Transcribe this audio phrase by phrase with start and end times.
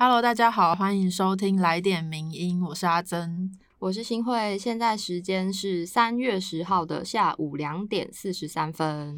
[0.00, 3.50] Hello，大家好，欢迎收听来点名音，我是阿珍。
[3.80, 9.16] 我是新慧，现在时间是三月十号的下午两点四十三分。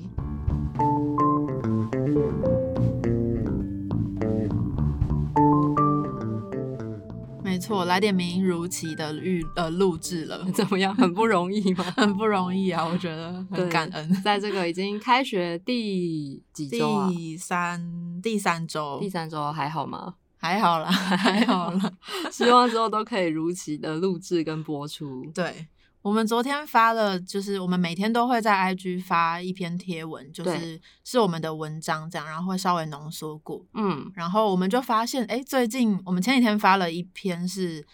[7.45, 10.95] 没错，来点名音如期的预呃录制了， 怎么样？
[10.95, 11.85] 很不容易吗？
[11.95, 14.23] 很不容易啊，我觉得 很感恩。
[14.23, 17.11] 在这个已经开学第几周啊？
[17.11, 20.15] 第三第三周第三周还好吗？
[20.41, 21.93] 还好啦， 还好啦。
[22.33, 25.31] 希望之后都可以如期的录制跟播出。
[25.35, 25.69] 对，
[26.01, 33.63] 我们昨天发了，就是我们每天都会在 IG 发一篇贴文，就是是我们的文章这样，然后会稍微浓缩过。
[33.75, 37.87] 嗯，然后我们就发现，哎，最近我们前几天发了一篇是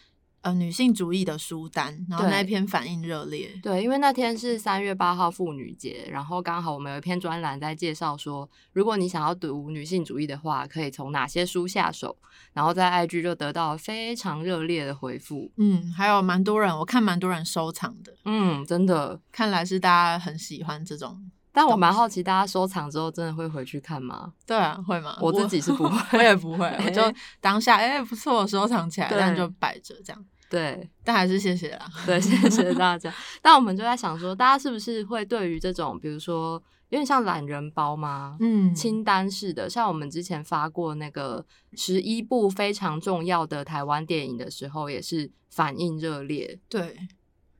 [0.46, 3.50] 呃女性主义的书单，然后那一篇反应热烈。
[3.62, 12.16] 对，因为那天是三月八号妇女节，然后刚好我们有一篇专栏在介绍说，如果你想要读女性主义的话，可以从哪些书下手，
[12.52, 15.50] 然后在 IG 就得到非常热烈的回复。
[15.56, 19.20] 嗯，还有蛮多人，我看蛮多人收藏的，嗯，真的。
[19.32, 21.30] 看来是大家很喜欢这种。
[21.52, 24.34] 但我蛮好奇，大家收藏之后真的会回去看吗？
[24.46, 25.16] 对啊，会吗？
[25.22, 30.24] 我自己是不 会我也不会，我就哎 当下哎、不错，收藏起来，对但就摆着这样。
[30.48, 31.86] 对但还是谢谢啦。
[32.04, 33.12] 对，谢谢大家。
[33.42, 38.36] 但我们就在想说，大家是不是会对于这种，比如说有点像懒人包吗？
[38.40, 46.58] 嗯，清单式的，像我们之前发过那个十一部非常重要的台湾电影的时候，也是反应热烈。
[46.68, 46.96] 对，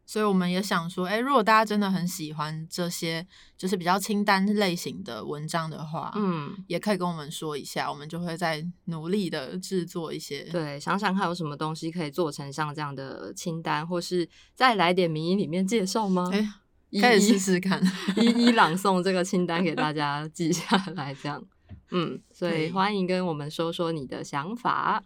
[0.07, 3.27] 所以我们也想说，哎、如果大家真的很喜欢这些
[3.57, 10.45] 就是比较清单类型的文章的话，嗯，也可以跟我们说一下，我们就会再努力的制作一些。
[10.45, 16.31] 对，想想看有什么东西可以做成像这样的清单，或是再来点名义里面介绍吗？
[16.33, 16.53] 哎、
[16.91, 17.83] 一可以试试看。
[18.17, 21.45] 一一朗诵这个清单给大家记下来，这样。
[21.91, 25.03] 嗯，所以欢迎跟我们说说你的想法。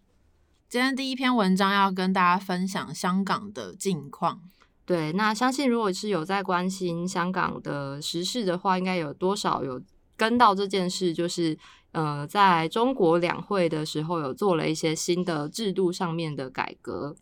[0.69, 4.43] 今天第一篇文章要跟大家分享香港的近况。
[4.91, 9.81] 对，那相信如果是有在关心香港的时事的话，应该有多少有
[10.17, 11.57] 跟到这件事，就是
[11.93, 17.15] 呃，在中国两会的时候有做了一些新的制度上面的改革。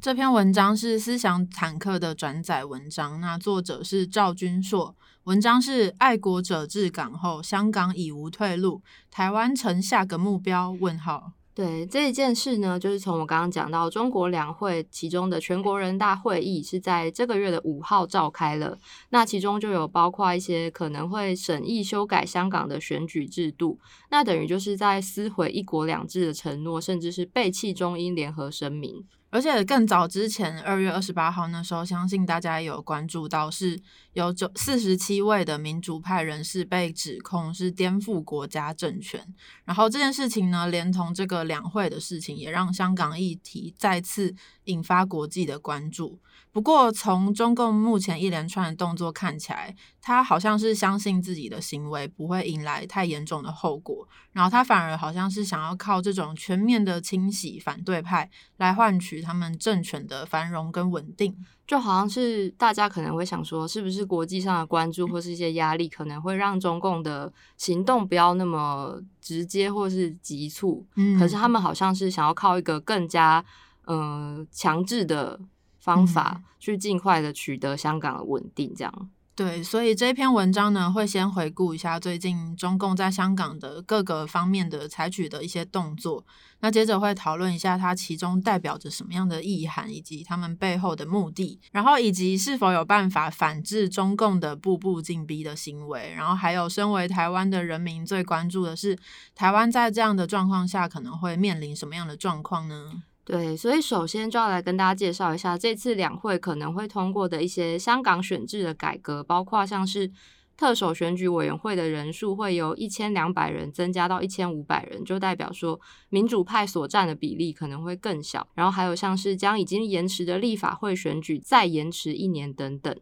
[0.00, 4.96] 这篇文章是思想坦克的转载文章，那作者是赵君硕。
[5.22, 10.72] 文章是爱国者治港后，香港已无退路，台湾成下个目标？
[10.72, 11.30] 问号。
[11.58, 23.76] 对这一件事呢，就是从我刚刚讲到中国两会其中的全国人大会议是在这个月的五号召开了，那其中就有包括一些可能会审议修改香港的选举制度，
[24.08, 29.04] 那等于就是在撕毁一国两制的承诺，甚至是背弃中英联合声明。
[29.30, 33.78] 而且更早之前，二月二十八号那时候，相信大家也有关注到，是
[34.14, 39.22] 有九四十七位的民主派人士被指控是颠覆国家政权。
[39.64, 44.34] 然后这件事情呢，连同这个两会的事情，也让香港议题再次
[44.64, 46.18] 引发国际的关注。
[46.58, 61.32] 不过，从中共目前一连串的动作看起来，他好像是相信自己的行为不会引来太严重的后果，然后他反而好像是想要靠这种全面的清洗反对派来换取他们政权的繁荣跟稳定。
[61.64, 70.84] 就好像是大家可能会想说，是不是国际上的关注或是一些压力，可能会让中共的行动不要那么直接或是急促？
[70.96, 73.44] 嗯可是他们好像是想要靠一个更加
[73.84, 75.38] 呃强制的
[75.88, 79.10] 方法，嗯去尽快的取得香港的稳定，这样。
[79.34, 86.26] 对，所以这篇文章呢，会先回顾一下最近中共在香港的各个方面的采取的一些动作，
[86.58, 98.98] 那接着会讨论一下它其中代表着什么样的意涵，以及他们背后的目的，然后以及是否有办法反制中共的步步进逼的行为，然后还有身为台湾的人民最关注的是，
[99.36, 103.04] 台湾在这样的状况下可能会面临什么样的状况呢？
[103.30, 110.10] 对，所以首先就要来跟大家介绍一下这次两会可能会通过的一些香港选制的改革，包括像是
[110.56, 115.78] 特首选举委员会的人数会由一千两百人增加到一千五百人，就代表说
[116.08, 118.48] 民主派所占的比例可能会更小。
[118.54, 122.96] 然后还有像是将已经延迟的立法会选举再延迟一年等等。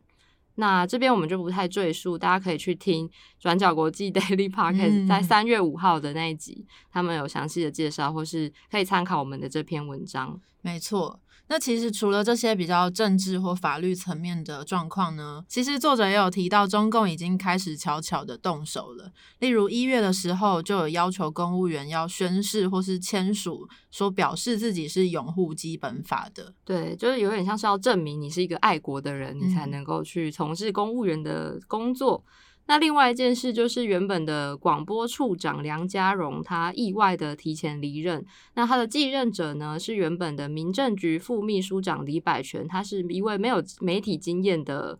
[0.57, 3.09] 那这边我们就不太赘述，大家可以去听
[3.39, 10.41] 转角国际 Daily Podcast、嗯在三月五号的那一集，他们有详细的介绍，或是可以参考我们的这篇文章。
[10.63, 11.21] 没错。
[11.49, 19.13] 那其实除了这些比较政治或法律层面的状况呢，其实作者也有提到，中共已经开始悄悄的动手了。
[19.39, 26.53] 例如一月的时候，就有要求公务员要宣誓或是签署，说表示自己是拥护基本法的。
[26.65, 32.25] 对，就是有点像是要证明你是一个爱国的人，你才嗯能够去从事公务员的工作。
[32.69, 38.25] 那另外一件事就是原本的广播处长梁家荣，他意外的提前离任。
[38.55, 44.99] 那他的继任者呢，是原本的民政局副秘书长李百全，他是一位没有媒体经验的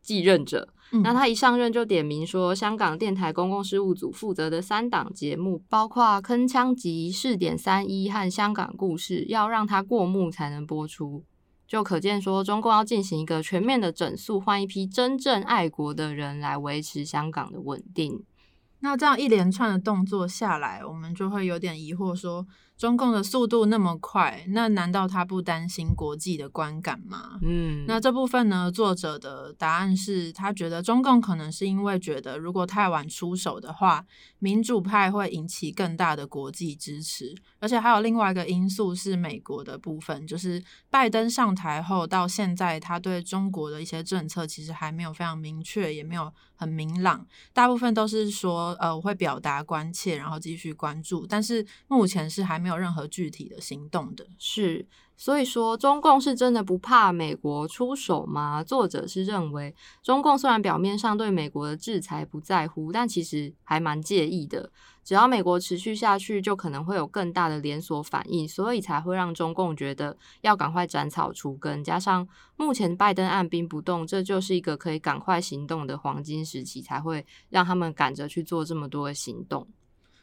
[0.00, 0.68] 继任者。
[1.02, 11.24] 那他一上任就点名说，香港电台公共事务组负责的三档节目，包括《铿锵集》、《试点三一》和《香港故事》，要让他过目才能播出。
[11.68, 18.24] 就可见说，中共要进行一个全面的整肃，换一批真正爱国的人来维持香港的稳定。
[18.80, 22.46] 那这样一连串的动作下来，我们就会有点疑惑说。
[22.78, 27.36] 中共的速度那么快，那难道他不担心国际的观感吗？
[27.42, 28.70] 嗯，那这部分呢？
[28.70, 34.06] 作者的答案是他觉得中共可能是因为觉得如果太晚出手的话，
[34.38, 52.67] 民主派会引起更大的国际支持，而且还有另外一个因素是美国的部分，就是拜登上台后到现在，他对中国的一些政策其实还没有非常明确，也没有很明朗，大部分都是说呃我会表达关切，然后继续关注，但是目前是还没。
[52.68, 54.86] 没有任何具体的行动的是，
[55.16, 58.62] 所以说中共是真的不怕美国出手吗？
[58.62, 64.70] 作者是认为，中共虽然表面上对美国的制裁不在乎，但其实还蛮介意的。
[65.02, 71.82] 只要美国持续下去，就可能会有更大的连锁反应，所以才会让中共觉得要赶快斩草除根。
[71.82, 79.66] 加上目前拜登按兵不动，这就是一个可以赶快行动的黄金时期，才会让他们赶着去做这么多的行动。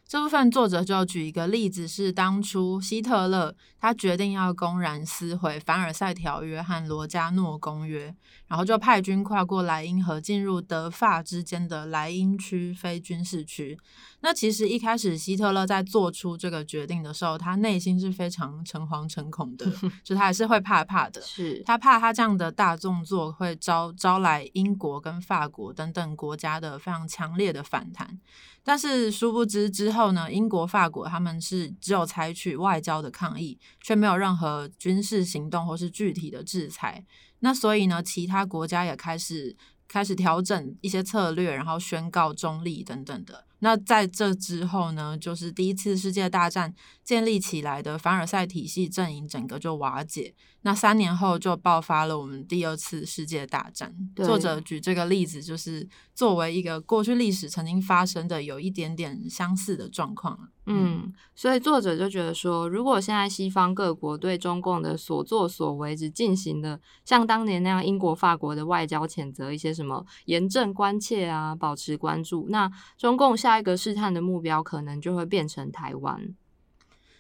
[0.08, 8.16] 这部分作者就举一个例子，是当初希特勒他决定要公然撕毁凡尔赛条约和罗加诺公约，
[8.48, 13.80] 然后就派军跨过莱茵河进入德法之间的莱茵区非军事区。
[14.26, 19.72] 那其实一开始希特勒在做出这个决定的时候，他内心是非常诚惶诚恐的，
[20.04, 28.20] 就他还是会怕怕的，是他怕他这样的大动作会招招来英国跟法国等等国家的非常强烈的反弹。
[28.64, 37.06] 但是殊不知之后呢，英国、法国他们是只有采取外交的抗议，却没有任何军事行动或是具体的制裁。
[37.42, 39.56] 那所以呢，其他国家也开始
[39.88, 43.45] 开始调整一些策略，然后宣告中立等等的。
[43.66, 46.72] 那在这之后呢，就是第一次世界大战
[47.04, 50.36] 建立起来的凡尔赛体系阵营整个就瓦解。
[50.62, 53.92] 那三年后就爆发了我们第二次世界大战。
[54.18, 60.52] 作者举这个例子，就是作为一个过去历史曾经发生的有一点点相似的状况。
[60.68, 76.36] 嗯，所以作者就觉得说，如果现在西方各国对中共的所作所为只进行了像当年那样英国、法国的外交谴责，一些什么严正关切啊，保持关注，那中共下一个试探的目标可能就会变成台湾。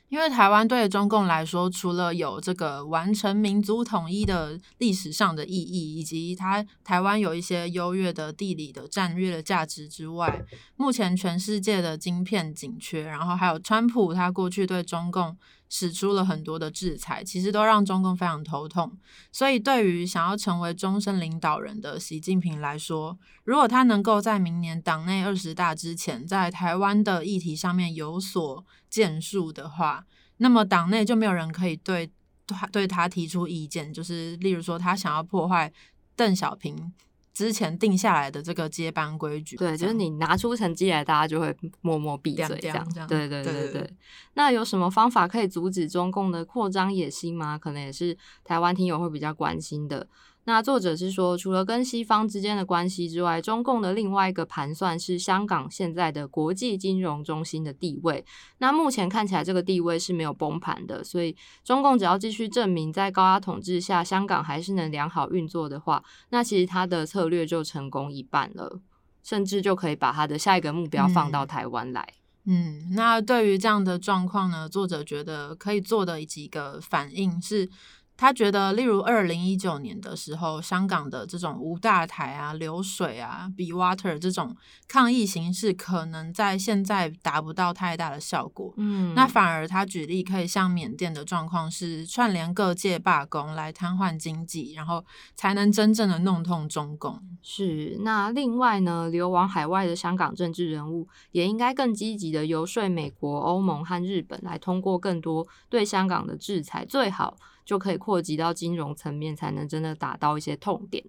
[0.09, 10.45] 因为台湾对中共来说，除了有这个完成民族统一的历史上的意义，以及它台湾有一些优越的地理的战略的价值之外，
[10.77, 15.35] 目前全世界的晶片紧缺，然后还有川普他过去对中共
[15.69, 18.97] 使出了很多的制裁，其实都让中共非常头痛。
[19.31, 30.05] 所以，对于想要成为终身领导人的习近平来说，如果他能够在明年党内二十大之前，在台湾的议题上面有所建树的话，
[30.37, 32.09] 那么党内就没有人可以对
[32.47, 35.71] 他对他提出意见，就是例如说他想要破坏
[36.15, 36.93] 邓小平
[37.35, 39.57] 之前定下来的这个接班规矩。
[39.57, 42.87] 对，就是你拿出成绩来，大家就会默默闭嘴这样。
[43.07, 43.93] 对对对对。
[44.33, 47.57] 那有什么方法可以阻止中共的扩张野心吗？
[47.57, 50.07] 可能也是台湾听友会比较关心的。
[50.47, 58.23] 那作者是说，除了跟西方之间的关系之外，中共的另外一个盘算是香港现在的国际金融中心的地位。
[58.59, 68.79] 那目前看起来这个地位是没有崩盘的，所以中共只要继续证明在高压统治下香港还是能良好运作的话，那其实他的策略就成功一半了，
[69.23, 72.07] 甚至就可以把他的下一个目标放到台湾来。
[72.45, 77.67] 嗯，那对于这样的状况呢，作者觉得可以做的几个反应是。
[78.17, 84.55] 他觉得，例如二零一九年的时候，香港的这种无大台啊、流水啊、Be Water 这种
[84.87, 88.73] 抗议形式，可能在现在达不到太大的效果。
[88.77, 95.03] 嗯，那反而他举例可以像缅甸的状况是串联各界罢工来瘫痪经济，然后
[95.35, 97.21] 才能真正的弄痛中共。
[97.41, 97.97] 是。
[98.01, 107.35] 那另外呢，流亡海外的香港政治人物也应该更积极的游说美国、欧盟和日本，来通过更多对香港的制裁，最好。
[107.65, 111.03] 就可以扩及到金融层面，才能真的打到一些痛点。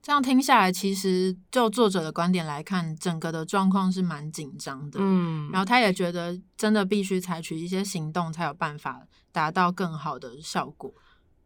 [0.00, 5.00] 这样听下来，其实就作者的观点来看，整个的状况是蛮紧张的。
[5.02, 9.02] 嗯，然后他也觉得，真的必须采取一些行动，才有办法
[9.32, 10.94] 达到更好的效果。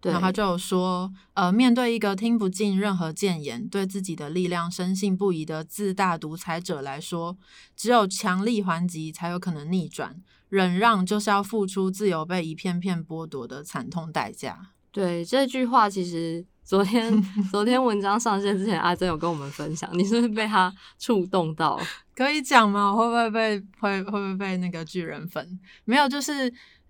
[0.02, 7.38] 然后他就说，呃，面对一个听不进任何谏言、对自己的力量深信不疑的自大独裁者来说，
[7.76, 10.20] 只有强力还击才有可能逆转，
[10.52, 14.58] 忍让就是要付出自由被一片片剥夺的惨痛代价。
[14.90, 17.10] 对这句话，其实昨天
[17.50, 21.80] 昨天文章上线之前，阿珍有跟我们分享，你是不是被他触动到？
[22.14, 22.92] 可以讲吗？
[22.92, 25.58] 会不会被会会不会被那个巨人粉？
[25.86, 26.44] 没有，就是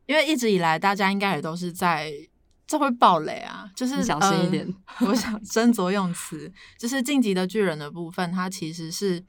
[0.06, 2.12] 因为一直以来大家应该也都是在
[2.66, 4.74] 这会爆雷啊，就是小心一点。
[5.06, 9.22] 我想 斟酌用词，就是晋级的巨人的部分，它其实是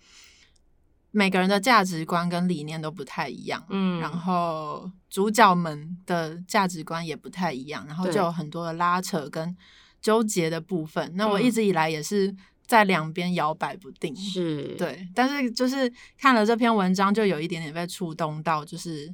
[1.13, 9.55] 每个人的价值观跟理念都不太一样，嗯，然后主角们的价值观也不太一样，然后就有很多的拉扯跟
[10.01, 11.13] 纠结的部分。
[11.15, 12.35] 那我一直以来也是。
[12.65, 19.13] 在两边摇摆不定，是对，但是就是看了这篇文章，就有一点点被触动到，就是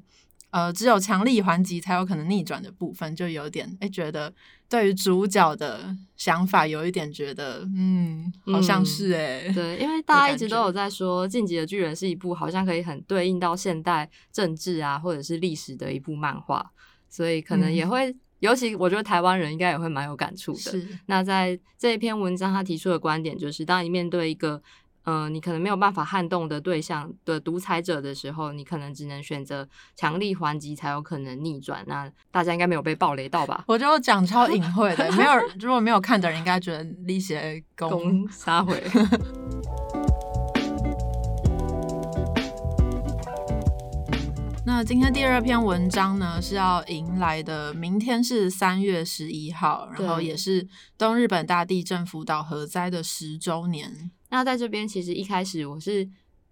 [0.52, 4.34] 呃，只有强力还击才有可能逆转的部分，就有点哎，觉得
[4.68, 16.72] 对于主角的想法有一点觉得，嗯，好像是哎，对，因为大家一直都有在说《进击的巨人》是一部好像可以很对应到现代政治啊，或者是历史的一部漫画，
[17.10, 18.16] 所以可能也会。
[18.40, 20.60] 尤其我觉得台湾人应该也会蛮有感触的。
[20.60, 20.88] 是。
[21.08, 24.64] 那在这一篇文章，他提出的观点就是，当你面对一个，
[25.10, 31.84] 呃，你可能没有办法撼动的对象的独裁者的时候，你可能只能选择强力还击，才有可能逆转。
[31.88, 33.64] 那大家应该没有被暴雷到吧？
[33.66, 38.80] 我就讲超隐晦的，没有， 如果没有看的人，应该觉得力血攻 杀回。
[44.64, 50.68] 那今天第二篇文章呢，是要迎来的，明天是三月十一号，然后也是
[51.00, 54.12] 东日本大地震福岛核灾的十周年。
[54.30, 56.10] 那在这边，其实一开始我是。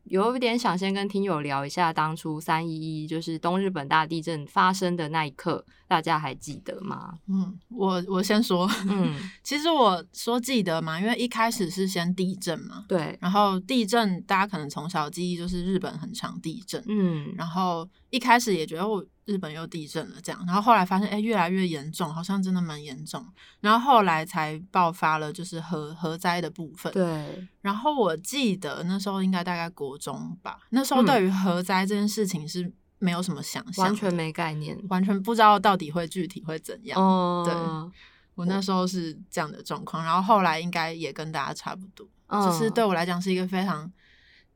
[0.10, 7.18] 有一点想先跟听友聊一下，当初三一一就是东日本大地震发生的那一刻，大家还记得吗？
[7.28, 19.06] 嗯，我我先说，嗯， 其实我说记得嘛，因为一开始是先地震嘛，对，然后地震大家可能从小记忆就是日本很常地震，嗯，然后一开始也觉得我。
[19.28, 23.22] 日本又地震了，这样，然后后来发现，哎，越来越严重，好像真的蛮严重，
[23.60, 26.90] 然后后来才爆发了，就是核核灾的部分。
[26.94, 37.02] 对，然后我记得那时候应该大概国中吧，那时候对于核灾这件事情是没有什么想象，完全没概念，完全不知道到底会具体会怎样。
[37.02, 37.54] 哦，对，
[38.36, 43.92] 我那时候是这样的状况，然后后来应该也跟大家差不多，就是对我来讲是一个非常。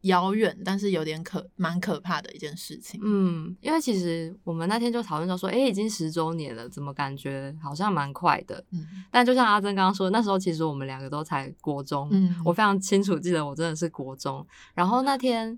[0.06, 3.00] 遥远，但是有点可蛮可怕的一件事情。
[3.04, 8.66] 嗯，因为其实我们那天就讨论到说，哎，已经十周年了，怎么感觉好像蛮快的？
[8.72, 12.10] 嗯，但就像阿珍刚刚说，那时候其实我们两个都才国中。
[12.12, 14.44] 嗯，我非常清楚记得我真的是国中。
[14.74, 15.56] 然后那天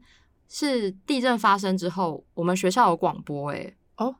[0.55, 4.13] 是地震发生之后，我们学校有广播，哎，哦，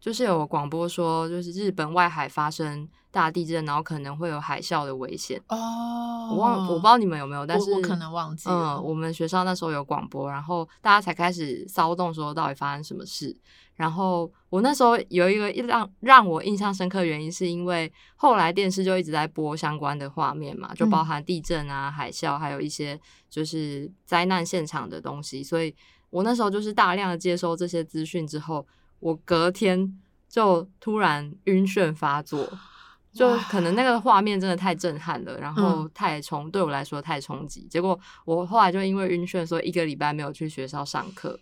[0.00, 2.88] 就是有广播说，就是日本外海发生。
[3.10, 6.28] 大地震，然后可能会有海啸的危险哦。
[6.30, 8.74] 我忘，我不知道你们有没有，但是我可能忘记了。
[8.76, 13.34] 嗯，我们学校那时候有广播，然后大家才开始骚动，说到底发生什么事。
[13.76, 23.00] 然后我那时候有一个让让我印象深刻的原因，是因为后来电视就一直在播相关的画面嘛，就包含地震啊、海啸，还有一些
[23.30, 25.42] 就是灾难现场的东西。
[25.42, 25.74] 所以
[26.10, 28.66] 我那时候就是大量的接收这些资讯之后，
[29.00, 32.48] 我隔天就突然晕眩发作。
[33.10, 37.66] 就可能那个画面真的太震撼了，然后太冲，对我来说太冲击。
[37.68, 41.40] 结果我后来就因为晕眩，所以一个礼拜没有去学校上课。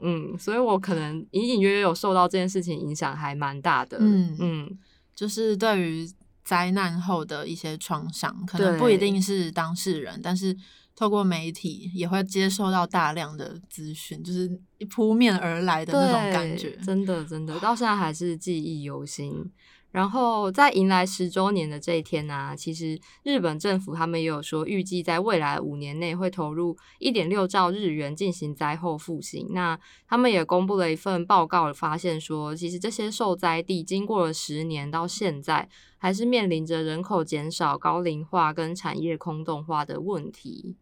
[0.00, 3.98] 嗯，所以我可能隐隐约约有受到这件事情影响，还蛮大的。
[4.00, 4.78] 嗯嗯，
[5.14, 6.10] 就是对于
[6.42, 10.56] 灾难后的一些创伤，可能不一定是当事人，但是
[11.00, 16.76] 透过媒体也会接受到大量的资讯，就是扑面而来的那种感觉。
[16.84, 19.50] 真的真的，到现在还是记忆犹新。
[19.92, 29.48] 然后在迎来十周年的这一天呢，其实日本政府他们也有说，预计在未来五年内会投入一点六兆日元进行灾后复兴。
[29.52, 35.66] 那他们也公布了一份报告，发现说，其实这些受灾地经过了十年到现在，
[35.96, 40.76] 还是面临着人口减少、高龄化跟产业空洞化的问题。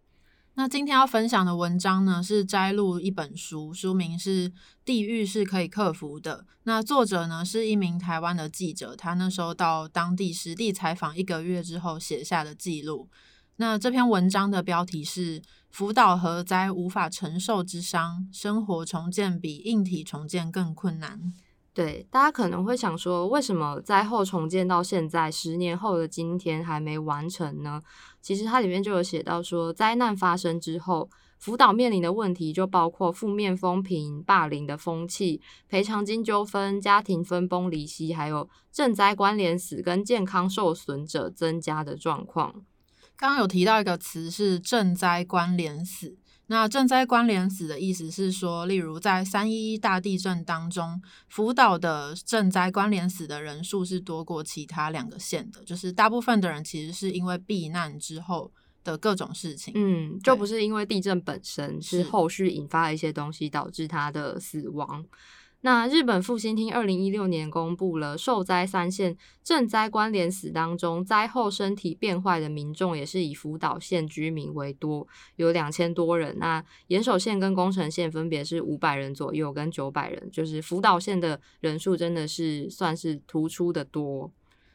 [0.59, 4.51] 那今天要分享的文章呢，是摘录一本书，书名是
[4.85, 6.39] 《地狱是可以克服的》。
[6.65, 13.09] 那作者呢，是一名台湾的记者，他那时候到当地实地采访一个月之后写下的记录。
[13.59, 21.21] 那这篇文章的标题是《福岛核灾无法承受之伤，生活重建比硬体重建更困难》。
[21.79, 27.81] 对，大家可能会想说，为什么灾后重建到现在十年后的今天还没完成呢？
[28.21, 31.09] 其实它里面就有写到说，灾难发生之后，
[31.39, 42.53] 福岛面临的问题就包括负面风评、霸凌的风气、赔偿金纠纷、家庭分崩离析，还有赈灾关联死跟健康受损者增加的状况。
[43.17, 46.17] 刚刚有提到一个词是赈灾关联死。
[46.51, 58.51] 那赈灾关联死的意思是说，例如在三一一大地震当中，福岛的赈灾关联死的人数是多过其他两个县的，就是大部分的人其实是因为避难之后
[58.83, 65.05] 的各种事情，嗯，就不是因为地震本身，是后续引发了一些东西导致他的死亡。
[65.63, 76.39] 那日本复兴厅二零一六年公布了受灾三县赈灾关联死当中，灾后身体变坏的民众也是以福岛县居民为多，有两千多人。
[76.39, 84.33] 那岩手县跟宫城县分别是五百人左右跟九百人，就是福岛县的人数真的是算是突出的多。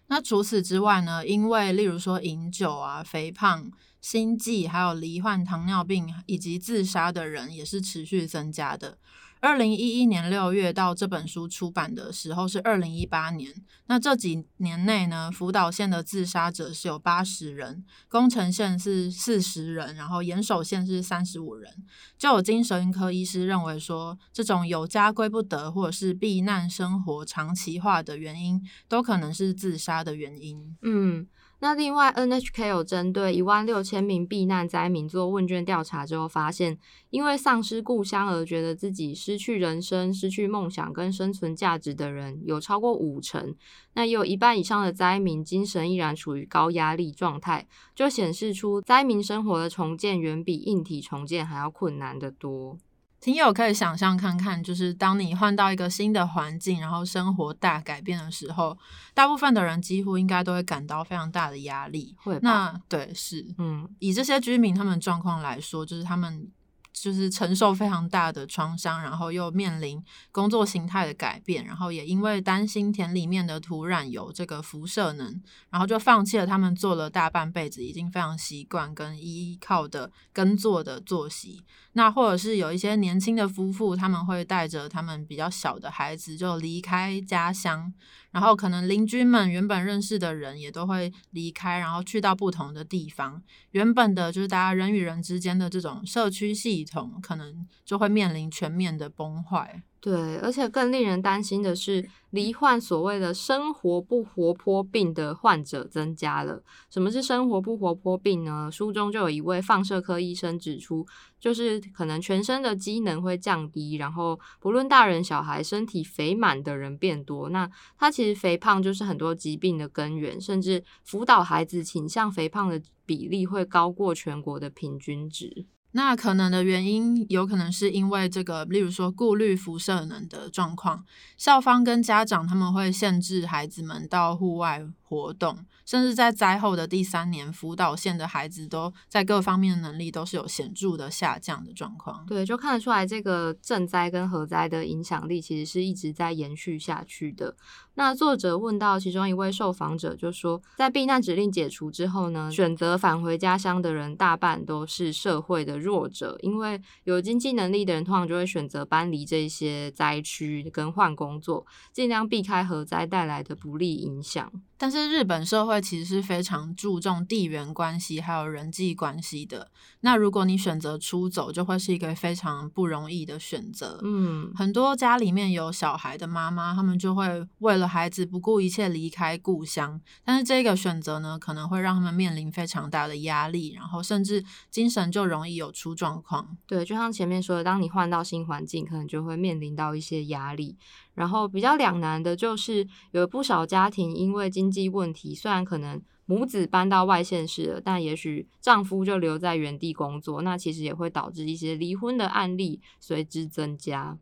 [0.07, 1.25] 那除此之外呢？
[1.25, 3.71] 因为例如说饮酒啊、肥胖、
[4.01, 8.97] 心悸，还有罹患糖尿病以及自杀的人也是持续增加的。
[9.43, 13.53] 二零一一年六月到这本书出版的时候是二零一八年，
[13.87, 21.69] 那这几年内呢，福岛县的自杀者是有八十人，宫城县是四十人，然后岩手县是三十五人。
[22.17, 30.77] 就有精神科医师认为说，这种有家归不得或者是避难生活长期化的原因，都可能是自杀的原因。
[30.83, 31.27] 嗯。
[31.63, 36.77] 那另外，NHK 有针对一万六千名避难灾民做问卷调查之后，发现
[37.09, 43.55] 因为丧失故乡而觉得自己失去人生、失去梦想跟生存价值的人有超过五成。
[43.93, 47.65] 那也有一半以上的灾民精神依然处于高压力状态，
[47.95, 52.77] 就显示出灾民生活的重建远比硬体重建还要困难得多。
[53.23, 58.77] 听友可以想象看看，就是当你换到一个新的环境，然后生活大改变的时候，
[59.13, 62.13] 大部分的人几乎应该都会感到非常大的压力。
[62.17, 66.51] 会，那对是，嗯，以这些居民他们状况来说，就是他们。
[66.93, 81.63] 就是承受非常大的创伤，然后又面临工作形态的改变，然后也因为担心田里面的土壤有这个辐射能，然后就放弃了他们做了大半辈子已经非常习惯跟依靠的耕作的作息。
[81.93, 87.93] 那或者是有一些年轻的夫妇，他们会带着他们比较小的孩子就离开家乡。
[88.31, 93.39] 然后可能邻居们原本认识的人也都会离开，然后去到不同的地方。
[93.71, 99.83] 原本的就是大家人与人之间的这种社区系统，可能就会面临全面的崩坏。
[99.99, 106.61] 对，而且更令人担心的是，罹患所谓的生活不活泼病的患者增加了。
[106.89, 108.69] 什么是生活不活泼病呢？
[108.69, 111.07] 书中就有一位放射科医生指出，
[111.39, 117.47] 就是可能全身的机能会降低，然后不论大人小孩，身体肥满的人变多。
[117.47, 125.65] 那他其实肥胖就是很多疾病的根源，甚至辅导孩子倾向肥胖的比例会高过全国的平均值。
[125.95, 131.05] 那可能的原因，有可能是因为这个，例如说顾虑辐射能的状况，
[131.37, 142.25] 校方跟家长他们会限制孩子们到户外活动，甚至在灾后的第三年，福岛县的孩子都在各方面能力都是有显著的下降的状况。
[142.25, 147.55] 对，就看得出来这个赈灾跟核灾的影响力其实是一直在延续下去的。
[147.95, 164.51] 那作者问到其中一位受访者，就说在避难指令解除之后呢，选择返回家乡的人大半都是社会的弱者，因为有经济能力的人通常就会选择搬离这些灾区跟换工作，尽量避开核灾带来的不利影响。
[164.83, 169.71] 但是日本社会其实是非常注重地缘关系还有人际关系的。
[170.01, 174.01] 那如果你选择出走，就会是一个非常不容易的选择。
[174.03, 180.01] 嗯，很多家里面有小孩的妈妈，他们就会为了孩子不顾一切离开故乡。
[180.25, 186.57] 但是这个选择呢，可能会让他们面临非常大的压力，然后甚至精神就容易有出状况。
[186.67, 190.77] 对，就像前面说的，当你换到新环境，可能就会面临到一些压力。
[191.15, 204.17] 然后比较两难的就是，有不少家庭因为经济问题，虽然可能母子搬到外县市了，但也许丈夫就留在原地工作，那其实也会导致一些离婚的案例随之增加。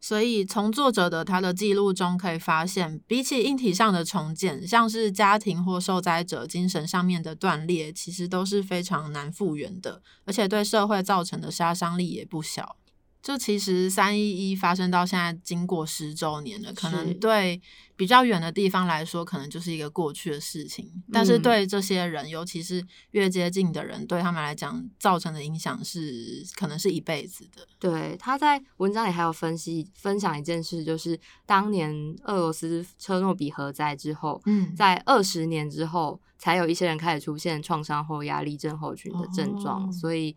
[0.00, 12.76] 所以从作者的他的记录中可以发现，比起硬体上的重建，像是家庭或受灾者精神上面的断裂，其实都是非常难复原的，而且对社会造成的杀伤力也不小。
[13.20, 17.60] 就其实三一一发生到现在，经过十周年了，可能对
[17.96, 20.90] 比较远的地方来说，可能就是一个过去的事情。
[21.12, 27.66] 但是对这些人，尤其是越接近的人，对他们来讲，造成的影响是可能是一辈子的。
[27.78, 40.34] 对，他在文章里还有分析分享一件事，就是当年俄罗斯车诺比核灾之后，嗯，在二十年之后，才有一些人开始出现创伤后压力症候群的症状，所以。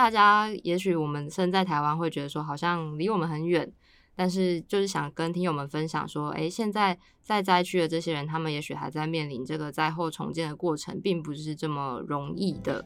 [0.00, 3.70] 大家也许我们身在台湾会觉得说好像离我们很远，
[4.16, 12.82] 但是就是想跟听友们分享说，诶，现在在灾区的这些人，他们也许还在面临这个灾后重建的过程，并不是这么容易的。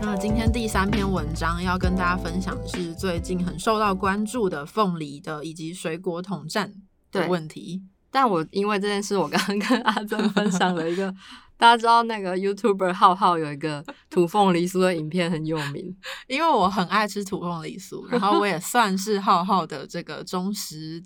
[0.00, 6.72] 那今天第三篇文章要跟大家分享的是最近很受到关注的凤梨的以及水果统战
[7.12, 7.82] 的问题。
[8.10, 11.14] 但我因为这件事，我刚刚跟阿珍分享了一个，
[11.58, 15.94] 大家知道那个 YouTuber 浩浩有一个 土凤梨酥的影片很有名，
[16.28, 21.02] 因为我很爱吃土凤梨酥，然后我也算是浩浩的这个忠实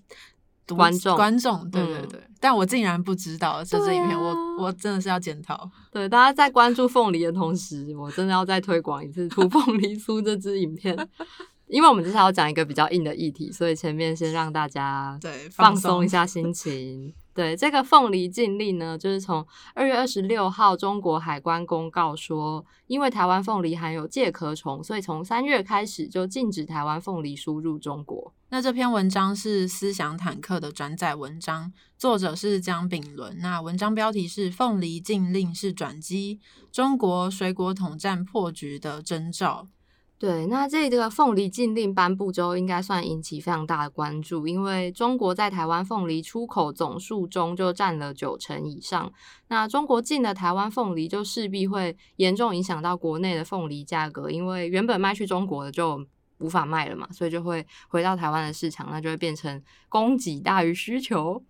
[0.68, 5.68] 观众观众，对对对，但我竟然不知道这支影片，我我真的是要检讨。
[5.90, 10.96] 对，大家在关注凤梨的同时，我真的要再推广一次土凤梨酥这支影片。
[11.68, 17.14] 因为我们接下来要讲一个比较硬的议题，所以前面先让大家对放松一下心情。
[17.34, 28.34] 对这个凤梨禁令呢，就是从二月二十六号，中国海关公告说，因为台湾凤梨含有介壳虫，所以从三月开始就禁止台湾凤梨输入中国。
[28.50, 33.38] 那这篇文章是思想坦克的转载文章，作者是江炳伦。
[33.38, 36.38] 那文章标题是《凤梨禁令是转机，
[36.70, 39.68] 中国水果统战破局的征兆》。
[40.22, 49.12] 对，那这个凤梨禁令颁布之后，应该算引起非常大的关注，因为中国在台湾凤梨出口总数中就占了九成以上。
[49.48, 56.06] 那中国禁了台湾凤梨，就势必会严重影响到国内的凤梨价格，因为原本卖去中国的就
[56.38, 61.42] 无法卖了嘛，所以就会回到台湾的市场，那就会变成供给大于需求。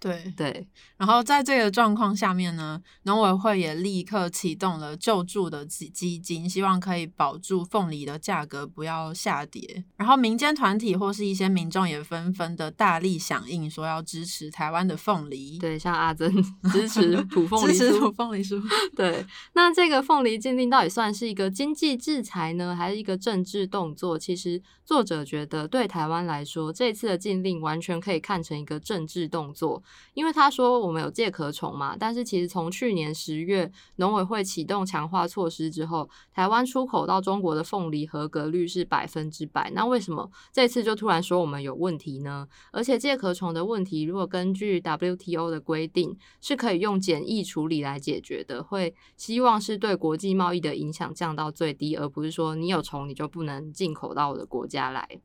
[0.00, 9.84] 对对，然后在这个状况下面呢，农委会也立刻启动了救助的基基金，希望可以保住凤梨的价格不要下跌。
[9.96, 15.58] 然后民间团体或是一些民众也纷纷的大力响应，说要支持台湾的凤梨。
[15.58, 16.32] 对，像阿珍
[16.70, 18.62] 支持土凤梨，支持土凤梨酥。
[18.94, 24.16] 对，那这个凤梨禁令到底算是一个经济制裁呢，还是一个政治动作？
[24.16, 29.82] 其实作者觉得，对台湾来说，这次的禁令完全可以看成一个政治动作。
[30.14, 39.70] 因为他说我们有介壳虫嘛，但是其实从去年十月农委会启动强化措施之后，台湾出口到中国的凤梨合格率是百分之百。
[39.70, 42.46] 那为什么这次就突然说我们有问题呢？
[42.72, 55.20] 而且介壳虫的问题，如果根据 WTO 的规定，是可以用简易处理来解决的，会希望是对国际贸易的影响降到最低，而不是说你有虫你就不能进口到我的国家来。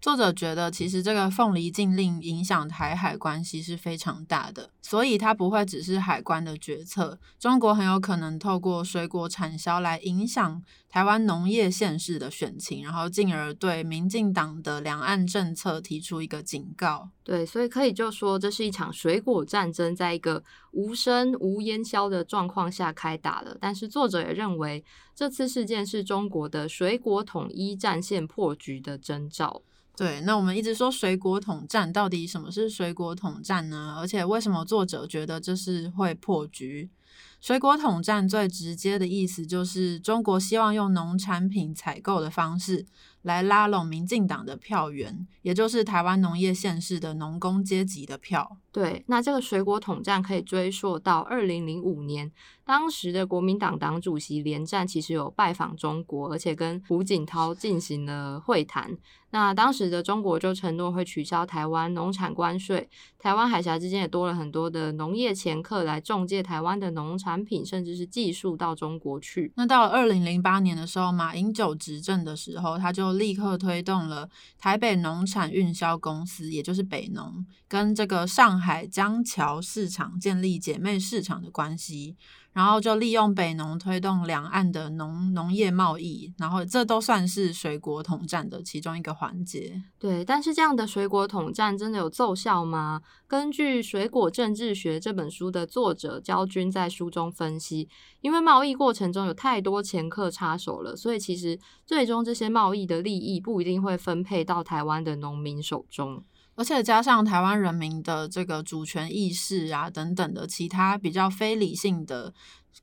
[0.00, 7.18] 作者觉得，其实这个凤梨禁令影响台海关系是非常大的，所以它不会只是海关的决策。
[7.40, 17.08] 中国很有可能透过水果产销来影响台湾农业县市的选情，然后进而对民进党的两岸政策提出一个警告。
[17.24, 20.44] 对，所以可以就说这是一场水果战争，在一个
[20.76, 23.56] 无声无烟消的状况下开打了。
[23.58, 24.84] 但是作者也认为，
[25.14, 29.62] 这次事件是中国的水果统一战线破局的征兆。
[29.96, 33.96] 对，那我们一直说水果统战，到底什么是水果统战呢？
[33.98, 36.90] 而且为什么作者觉得这是会破局？
[37.40, 42.86] 水果统战最直接的意思就是中国希望用农产品采购的方式。
[43.22, 48.56] 来拉拢民进党的票源，也就是台湾农业县市的农工阶级的票。
[48.70, 52.30] 对，那这个水果统战可以追溯到二零零五年，
[52.66, 58.98] 当时的国民党党主席连战其实有拜访中国，而且跟胡锦涛进行了会谈。
[59.30, 69.52] 那当时的中国就承诺会取消台湾农产关税，台湾海峡之间也多了很多的农业掮客来中介台湾的农产品，甚至是技术到中国去。
[69.54, 82.16] 那到了二零零八年的时候，马英九执政的时候，他就立刻推动了台北农产运销公司，也就是北农，跟这个上海江桥市场建立姐妹市场的关系。
[82.56, 89.82] 然后就利用北农推动两岸的农农业贸易，然后这都算是水果统战的其中一个环节。
[89.98, 93.02] 对，但是这样的水果统战真的有奏效吗？
[93.28, 97.90] 根据《水果政治学》这本书的作者焦军在书中分析，
[98.22, 106.24] 因为贸易过程中有太多掮客插手了，所以其实最终这些贸易的利益不一定会分配到台湾的农民手中。
[106.56, 112.32] 而且加上台湾人民的这个主权意识啊等等的其他比较非理性的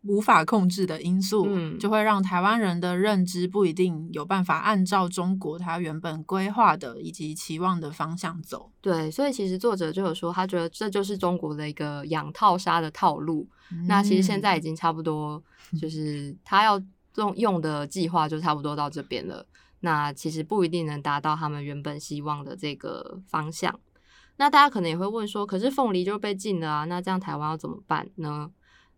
[0.03, 8.71] 无法控制的因素，嗯，就会让台湾人的认知不一定有办法按照中国他原本规划的以及期望的方向走。
[8.81, 13.47] 对，所以其实作者就有说，他觉得这就是中国的一个养套杀的套路。
[13.87, 15.41] 那其实现在已经差不多，
[15.79, 16.81] 就是他要
[17.15, 19.45] 用用的计划就差不多到这边了。
[19.83, 23.77] 那其实不一定能达到他们原本希望的这个方向。
[24.37, 28.49] 那大家可能也会问说，可是凤梨就被禁了啊，那这样台湾要怎么办呢？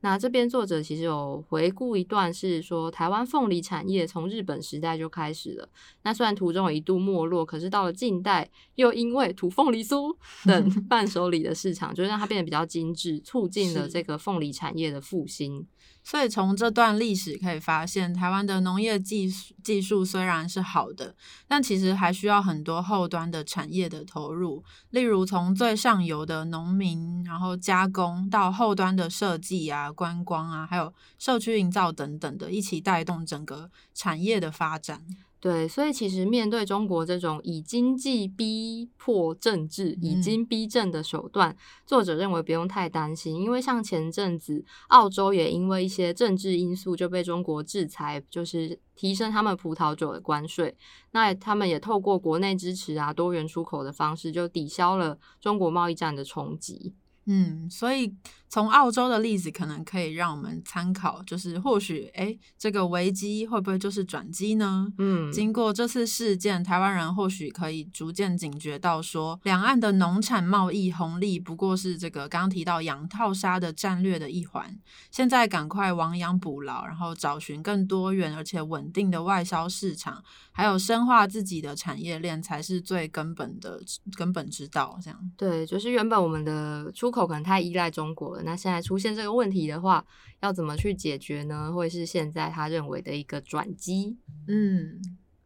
[0.02, 5.68] 那这边作者其实有回顾一段，是说台湾凤梨产业从日本时代就开始了。
[6.04, 15.66] 那虽然途中有一度没落，可是到了近代，又因为土凤梨酥 等伴手礼的市场，就让它变得比较精致，促进了这个凤梨产业的复兴。
[16.04, 21.16] 所以从这段历史可以发现，台湾的农业技术技术虽然是好的，
[21.48, 35.02] 但其实还需要很多后端的产业的投入，例如从最上游的农民，然后加工到后端的设计啊、观光啊，还有社区营造等等的，一起带动整个产业的发展。
[35.40, 50.76] 对，所以其实面对中国这种以经济逼迫政治、以嗯经逼政的手段，作者认为不用太担心，因为像前阵子澳洲也因为一些政治因素就被中国制裁，就是提升他们葡萄酒的关税。
[51.12, 56.96] 那他们也透过国内支持啊、多元出口的方式，就抵消了中国贸易战的冲击。
[57.28, 58.14] 嗯，所以
[58.50, 64.88] 从澳洲的例子可能可以让我们参考，就是或许哎，这个危机会不会就是转机呢？
[64.98, 74.78] 嗯，经过这次事件，台湾人或许可以逐渐警觉到说，两岸的农产贸易红利不过是这个刚刚提到养套杀的战略的一环。
[75.12, 83.82] 现在赶快亡羊补牢，然后找寻更多元而且稳定的外销市场，还有深化自己的产业链，才是最根本的
[84.16, 84.98] 根本之道。
[85.02, 90.06] 这样，对，就是原本我们的出口可能太依赖中国了，那现在出现这个问题的话，
[90.42, 91.74] 要怎么去解决呢？
[91.74, 94.16] 会是现在他认为的一个转机。
[94.48, 95.02] 嗯，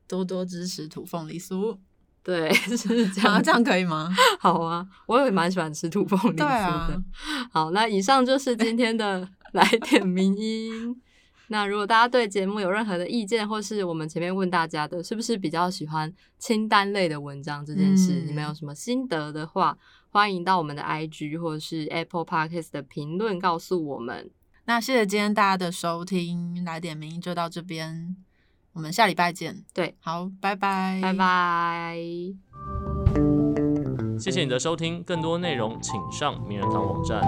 [0.08, 1.78] 多多支持土凤梨酥，
[2.22, 4.14] 对， 是这啊， 样，这样可以吗？
[4.40, 6.46] 好啊，我也蛮喜欢吃土凤梨酥的。
[6.46, 7.04] 啊，
[7.52, 11.02] 好，那以上就是今天的来点名音。
[11.52, 19.76] 那如果大家对节目有任何的意见，或是我们前面问大家的，是不是比较喜欢清单类的文章这件事，嗯你们有什么心得的话，
[20.12, 24.32] 欢迎到我们的 IG 或者是 Apple Podcast 的评论告诉我们。
[24.66, 28.16] 那谢谢今天大家的收听，来点名就到这边，
[28.74, 29.64] 我们下礼拜见。
[29.74, 31.14] 对，好，拜拜，拜。
[31.14, 31.98] 拜。
[34.20, 37.22] 谢谢你的收听，更多内容请上名人堂网站。